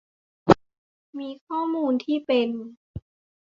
[1.19, 2.49] มีข้อมูลที่เป็น